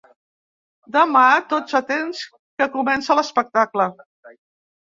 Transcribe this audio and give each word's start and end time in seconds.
Demà 0.95 1.25
tots 1.53 1.77
atents 1.81 2.23
que 2.63 2.69
comença 2.79 3.19
l'espectacle. 3.21 3.89